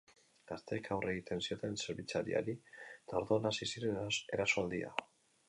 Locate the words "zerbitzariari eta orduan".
1.85-3.47